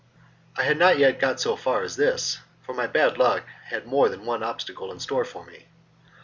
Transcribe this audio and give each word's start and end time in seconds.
I 0.57 0.63
had 0.63 0.79
not 0.79 0.97
yet 0.97 1.19
got 1.19 1.39
so 1.39 1.55
far 1.55 1.83
as 1.83 1.95
this, 1.95 2.39
for 2.63 2.73
my 2.73 2.87
bad 2.87 3.19
luck 3.19 3.43
had 3.65 3.85
more 3.85 4.09
than 4.09 4.25
one 4.25 4.41
obstacle 4.41 4.91
in 4.91 4.99
store 4.99 5.25
for 5.25 5.45
me. 5.45 5.67